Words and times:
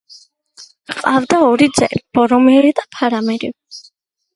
ჰყავდა 0.93 1.39
ორი 1.51 1.69
ძე, 1.81 1.91
ბორომირი 2.19 2.77
და 2.83 2.91
ფარამირი. 2.99 3.57